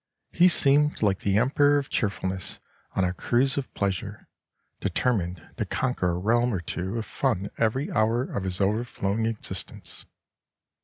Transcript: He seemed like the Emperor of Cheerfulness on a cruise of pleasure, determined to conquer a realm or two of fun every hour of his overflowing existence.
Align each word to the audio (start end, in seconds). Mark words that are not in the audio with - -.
He 0.31 0.47
seemed 0.47 1.03
like 1.03 1.19
the 1.19 1.37
Emperor 1.37 1.77
of 1.77 1.91
Cheerfulness 1.91 2.57
on 2.95 3.03
a 3.03 3.13
cruise 3.13 3.55
of 3.55 3.71
pleasure, 3.75 4.27
determined 4.79 5.47
to 5.57 5.65
conquer 5.65 6.09
a 6.13 6.17
realm 6.17 6.51
or 6.55 6.59
two 6.59 6.97
of 6.97 7.05
fun 7.05 7.51
every 7.59 7.91
hour 7.91 8.23
of 8.23 8.43
his 8.43 8.59
overflowing 8.59 9.27
existence. 9.27 10.07